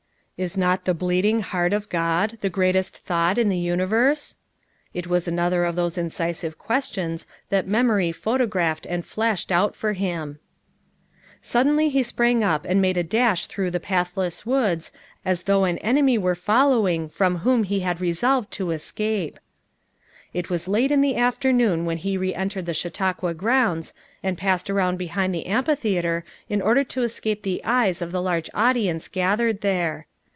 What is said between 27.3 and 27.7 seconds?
the